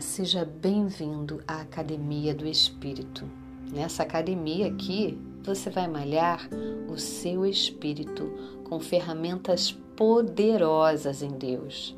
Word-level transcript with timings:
Seja 0.00 0.44
bem-vindo 0.44 1.42
à 1.46 1.60
Academia 1.60 2.32
do 2.32 2.46
Espírito. 2.46 3.28
Nessa 3.72 4.04
academia 4.04 4.68
aqui, 4.68 5.18
você 5.42 5.70
vai 5.70 5.88
malhar 5.88 6.48
o 6.88 6.96
seu 6.96 7.44
espírito 7.44 8.32
com 8.68 8.78
ferramentas 8.78 9.72
poderosas 9.96 11.22
em 11.22 11.30
Deus. 11.30 11.96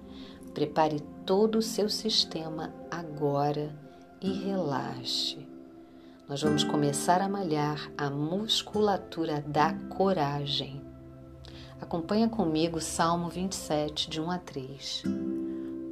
Prepare 0.54 1.00
todo 1.26 1.58
o 1.58 1.62
seu 1.62 1.88
sistema 1.88 2.72
agora 2.90 3.74
e 4.20 4.32
relaxe. 4.32 5.46
Nós 6.28 6.42
vamos 6.42 6.64
começar 6.64 7.20
a 7.20 7.28
malhar 7.28 7.90
a 7.98 8.08
musculatura 8.08 9.44
da 9.46 9.74
coragem. 9.90 10.80
Acompanha 11.80 12.28
comigo 12.28 12.80
Salmo 12.80 13.28
27, 13.28 14.08
de 14.08 14.20
1 14.20 14.30
a 14.30 14.38
3. 14.38 15.02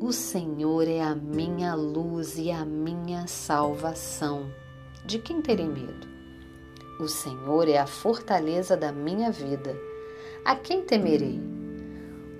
O 0.00 0.12
Senhor 0.12 0.86
é 0.86 1.00
a 1.00 1.12
minha 1.12 1.74
luz 1.74 2.38
e 2.38 2.52
a 2.52 2.64
minha 2.64 3.26
salvação. 3.26 4.48
De 5.04 5.18
quem 5.18 5.42
terei 5.42 5.66
medo? 5.66 6.06
O 7.00 7.08
Senhor 7.08 7.68
é 7.68 7.78
a 7.78 7.86
fortaleza 7.86 8.76
da 8.76 8.92
minha 8.92 9.32
vida. 9.32 9.76
A 10.44 10.54
quem 10.54 10.82
temerei? 10.82 11.40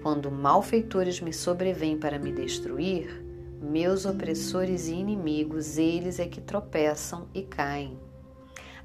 Quando 0.04 0.30
malfeitores 0.30 1.20
me 1.20 1.32
sobrevêm 1.32 1.98
para 1.98 2.16
me 2.16 2.30
destruir, 2.30 3.24
meus 3.60 4.06
opressores 4.06 4.86
e 4.86 4.94
inimigos, 4.94 5.78
eles 5.78 6.20
é 6.20 6.26
que 6.26 6.40
tropeçam 6.40 7.26
e 7.34 7.42
caem. 7.42 7.98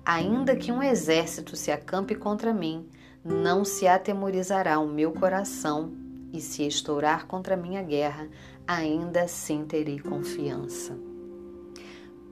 Ainda 0.03 0.55
que 0.55 0.71
um 0.71 0.81
exército 0.81 1.55
se 1.55 1.69
acampe 1.69 2.15
contra 2.15 2.51
mim, 2.51 2.89
não 3.23 3.63
se 3.63 3.87
atemorizará 3.87 4.79
o 4.79 4.87
meu 4.87 5.11
coração, 5.11 6.01
e 6.33 6.41
se 6.41 6.65
estourar 6.65 7.27
contra 7.27 7.55
minha 7.55 7.83
guerra, 7.83 8.27
ainda 8.67 9.23
assim 9.23 9.65
terei 9.65 9.99
confiança. 9.99 10.97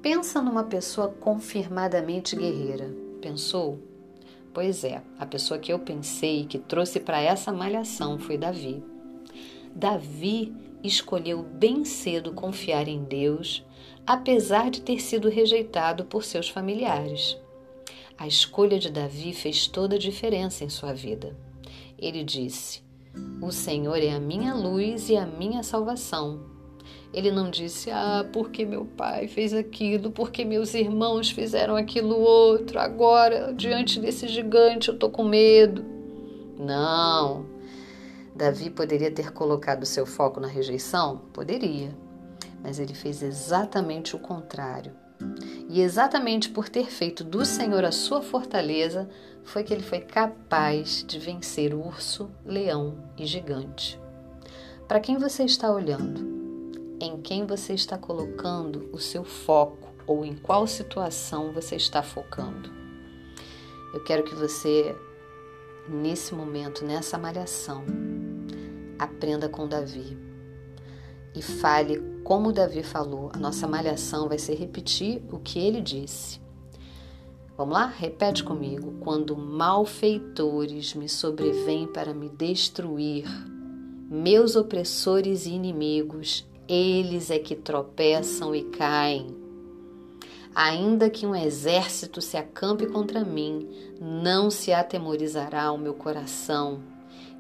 Pensa 0.02 0.42
numa 0.42 0.64
pessoa 0.64 1.10
confirmadamente 1.10 2.36
guerreira. 2.36 2.92
Pensou? 3.22 3.80
Pois 4.54 4.84
é, 4.84 5.02
a 5.18 5.26
pessoa 5.26 5.60
que 5.60 5.72
eu 5.72 5.80
pensei 5.80 6.46
que 6.46 6.58
trouxe 6.58 7.00
para 7.00 7.22
essa 7.22 7.52
malhação 7.52 8.18
foi 8.18 8.38
Davi. 8.38 8.84
Davi 9.74 10.54
escolheu 10.84 11.44
bem 11.44 11.86
cedo 11.86 12.34
confiar 12.34 12.88
em 12.88 13.04
Deus, 13.04 13.64
apesar 14.06 14.70
de 14.70 14.82
ter 14.82 15.00
sido 15.00 15.30
rejeitado 15.30 16.06
por 16.06 16.24
seus 16.24 16.50
familiares. 16.50 17.38
A 18.18 18.28
escolha 18.28 18.78
de 18.78 18.90
Davi 18.90 19.34
fez 19.34 19.68
toda 19.68 19.96
a 19.96 20.00
diferença 20.00 20.64
em 20.64 20.70
sua 20.70 20.94
vida. 20.94 21.36
Ele 21.98 22.24
disse: 22.24 22.84
o 23.42 23.52
Senhor 23.52 23.98
é 23.98 24.12
a 24.12 24.20
minha 24.20 24.54
luz 24.54 25.10
e 25.10 25.18
a 25.18 25.26
minha 25.26 25.64
salvação. 25.64 26.40
Ele 27.14 27.30
não 27.32 27.50
disse, 27.50 27.92
ah, 27.92 28.26
porque 28.32 28.66
meu 28.66 28.86
pai 28.86 29.28
fez 29.28 29.54
aquilo, 29.54 30.12
porque 30.12 30.46
meus 30.46 30.74
irmãos 30.74 31.30
fizeram 31.30 31.76
aquilo 31.76 32.18
outro, 32.18 32.80
agora, 32.80 33.54
diante 33.54 34.00
desse 34.00 34.28
gigante, 34.28 34.88
eu 34.88 34.94
estou 34.94 35.10
com 35.10 35.24
medo. 35.24 35.84
Não. 36.58 37.46
Davi 38.34 38.70
poderia 38.70 39.12
ter 39.12 39.34
colocado 39.34 39.86
seu 39.86 40.06
foco 40.06 40.40
na 40.40 40.48
rejeição? 40.48 41.22
Poderia. 41.34 41.94
Mas 42.64 42.80
ele 42.80 42.94
fez 42.94 43.22
exatamente 43.22 44.16
o 44.16 44.20
contrário. 44.20 44.94
E 45.70 45.82
exatamente 45.82 46.50
por 46.50 46.68
ter 46.70 46.88
feito 46.88 47.24
do 47.24 47.46
Senhor 47.46 47.86
a 47.86 47.92
sua 47.92 48.22
fortaleza, 48.22 49.10
foi 49.44 49.64
que 49.64 49.74
ele 49.74 49.84
foi 49.84 50.00
capaz 50.00 51.04
de 51.08 51.18
vencer 51.18 51.74
urso, 51.74 52.30
leão 52.46 52.98
e 53.18 53.26
gigante. 53.26 54.00
Para 54.88 55.00
quem 55.00 55.18
você 55.18 55.44
está 55.44 55.72
olhando? 55.72 56.30
Em 57.00 57.22
quem 57.22 57.46
você 57.46 57.74
está 57.74 57.98
colocando 57.98 58.90
o 58.92 59.00
seu 59.00 59.24
foco 59.24 59.94
ou 60.06 60.26
em 60.26 60.36
qual 60.36 60.68
situação 60.68 61.54
você 61.54 61.76
está 61.76 62.04
focando? 62.04 62.70
Eu 63.94 64.04
quero 64.04 64.24
que 64.24 64.36
você, 64.36 64.96
nesse 65.88 66.36
momento, 66.36 66.86
nessa 66.86 67.18
malhação, 67.18 67.84
aprenda 69.00 69.50
com 69.50 69.68
Davi 69.68 70.31
e 71.36 71.42
fale 71.42 72.00
como 72.24 72.52
Davi 72.52 72.84
falou. 72.84 73.30
A 73.34 73.38
nossa 73.38 73.68
malhação 73.68 74.28
vai 74.28 74.38
ser 74.38 74.56
repetir 74.56 75.22
o 75.32 75.40
que 75.40 75.60
ele 75.60 75.82
disse. 75.82 76.40
Vamos 77.58 77.74
lá? 77.74 77.86
Repete 77.86 78.44
comigo. 78.44 78.94
Quando 79.00 79.38
malfeitores 79.38 80.94
me 80.94 81.08
sobrevêm 81.08 81.88
para 81.88 82.14
me 82.14 82.30
destruir, 82.30 83.26
meus 84.10 84.56
opressores 84.56 85.46
e 85.46 85.52
inimigos, 85.52 86.48
eles 86.68 87.30
é 87.30 87.38
que 87.38 87.56
tropeçam 87.56 88.56
e 88.56 88.64
caem. 88.64 89.28
Ainda 90.54 91.10
que 91.10 91.26
um 91.26 91.36
exército 91.36 92.22
se 92.22 92.36
acampe 92.36 92.86
contra 92.88 93.24
mim, 93.24 93.70
não 94.02 94.50
se 94.50 94.74
atemorizará 94.74 95.72
o 95.72 95.78
meu 95.78 95.94
coração. 95.94 96.82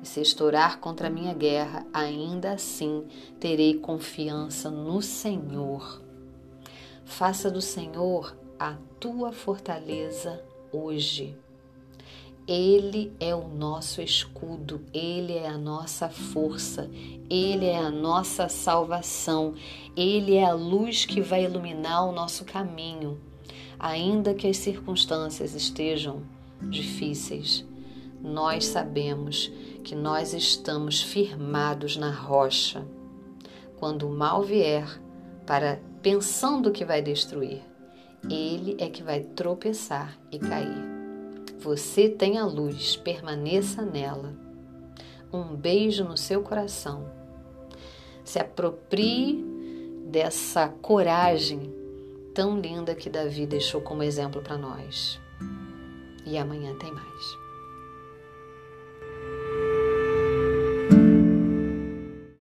E 0.02 0.08
se 0.08 0.22
estourar 0.22 0.80
contra 0.80 1.08
a 1.08 1.12
minha 1.12 1.34
guerra, 1.34 1.86
ainda 1.94 2.54
assim 2.54 3.06
terei 3.40 3.76
confiança 3.76 4.70
no 4.70 5.02
Senhor. 5.02 6.02
Faça 7.06 7.52
do 7.52 7.62
Senhor 7.62 8.36
a 8.60 8.78
tua 9.00 9.32
fortaleza 9.32 10.44
hoje. 10.72 11.38
Ele 12.48 13.14
é 13.20 13.36
o 13.36 13.48
nosso 13.48 14.02
escudo, 14.02 14.84
ele 14.94 15.34
é 15.34 15.48
a 15.48 15.58
nossa 15.58 16.10
força, 16.10 16.90
ele 17.30 17.66
é 17.66 17.78
a 17.78 17.92
nossa 17.92 18.50
salvação, 18.50 19.54
ele 19.96 20.36
é 20.36 20.46
a 20.46 20.54
luz 20.54 21.06
que 21.06 21.22
vai 21.22 21.46
iluminar 21.46 22.08
o 22.08 22.12
nosso 22.12 22.44
caminho, 22.44 23.20
ainda 23.80 24.34
que 24.34 24.48
as 24.48 24.58
circunstâncias 24.58 25.54
estejam 25.54 26.24
difíceis. 26.62 27.66
Nós 28.24 28.66
sabemos 28.66 29.52
que 29.84 29.96
nós 29.96 30.34
estamos 30.34 31.02
firmados 31.02 31.98
na 31.98 32.12
rocha. 32.12 32.86
Quando 33.78 34.08
o 34.08 34.16
mal 34.16 34.44
vier, 34.44 34.88
para 35.46 35.80
pensando 36.02 36.72
que 36.72 36.86
vai 36.86 37.02
destruir, 37.02 37.62
ele 38.30 38.76
é 38.80 38.90
que 38.90 39.02
vai 39.02 39.22
tropeçar 39.22 40.18
e 40.32 40.38
cair. 40.38 40.86
Você 41.60 42.10
tem 42.10 42.38
a 42.38 42.46
luz, 42.46 42.96
permaneça 42.96 43.82
nela. 43.82 44.34
Um 45.34 45.56
beijo 45.56 46.04
no 46.04 46.18
seu 46.18 46.42
coração. 46.42 47.10
Se 48.24 48.40
aproprie 48.40 49.44
dessa 50.06 50.68
coragem 50.68 51.74
tão 52.34 52.60
linda 52.60 52.96
que 52.96 53.10
Davi 53.10 53.46
deixou 53.46 53.82
como 53.82 54.04
exemplo 54.04 54.42
para 54.42 54.58
nós. 54.58 55.20
E 56.26 56.38
amanhã 56.38 56.76
tem 56.78 56.92
mais. 56.92 57.41